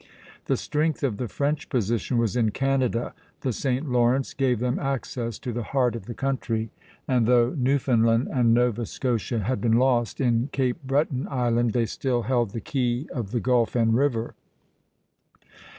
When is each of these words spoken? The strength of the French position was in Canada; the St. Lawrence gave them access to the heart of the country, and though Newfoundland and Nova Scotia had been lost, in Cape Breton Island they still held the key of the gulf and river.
The 0.45 0.57
strength 0.57 1.03
of 1.03 1.17
the 1.17 1.27
French 1.27 1.69
position 1.69 2.17
was 2.17 2.35
in 2.35 2.49
Canada; 2.49 3.13
the 3.41 3.53
St. 3.53 3.87
Lawrence 3.87 4.33
gave 4.33 4.57
them 4.57 4.79
access 4.79 5.37
to 5.37 5.53
the 5.53 5.61
heart 5.61 5.95
of 5.95 6.07
the 6.07 6.15
country, 6.15 6.71
and 7.07 7.27
though 7.27 7.51
Newfoundland 7.55 8.27
and 8.33 8.51
Nova 8.51 8.87
Scotia 8.87 9.41
had 9.41 9.61
been 9.61 9.77
lost, 9.77 10.19
in 10.19 10.49
Cape 10.51 10.81
Breton 10.83 11.27
Island 11.29 11.73
they 11.73 11.85
still 11.85 12.23
held 12.23 12.49
the 12.49 12.61
key 12.61 13.07
of 13.13 13.29
the 13.29 13.39
gulf 13.39 13.75
and 13.75 13.93
river. 13.93 14.33